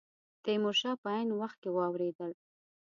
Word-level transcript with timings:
تیمور 0.43 0.75
شاه 0.81 0.95
په 1.03 1.07
عین 1.15 1.29
وخت 1.41 1.57
کې 1.63 1.69
واورېدل. 1.71 2.31